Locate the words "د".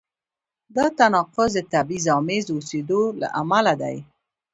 1.57-1.59